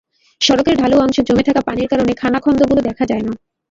সড়কের 0.41 0.75
ঢালু 0.77 0.97
অংশে 0.99 1.21
জমে 1.27 1.43
থাকা 1.43 1.61
পানির 1.67 1.87
কারণে 1.91 2.13
খানাখন্দগুলো 2.21 2.81
দেখা 2.81 3.03
যায় 3.05 3.23
না। 3.23 3.33